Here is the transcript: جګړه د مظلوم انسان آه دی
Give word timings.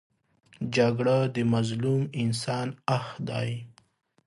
جګړه 0.75 1.17
د 1.35 1.37
مظلوم 1.53 2.01
انسان 2.23 2.67
آه 2.95 3.07
دی 3.27 3.51